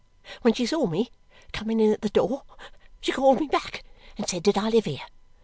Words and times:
When 0.41 0.55
she 0.55 0.65
saw 0.65 0.87
me 0.87 1.11
coming 1.53 1.79
in 1.79 1.93
at 1.93 2.01
the 2.01 2.09
door, 2.09 2.41
she 3.01 3.11
called 3.11 3.39
me 3.39 3.45
back 3.45 3.83
and 4.17 4.27
said 4.27 4.41
did 4.41 4.57
I 4.57 4.69
live 4.69 4.85
here. 4.85 5.05